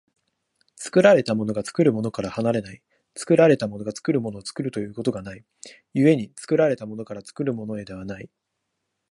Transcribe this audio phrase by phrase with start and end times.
[0.77, 2.81] 作られたものが作るものから離れない、
[3.15, 5.45] 作られたものが作るものを作るということがない、
[5.93, 8.27] 故に作られたものから作るものへではない。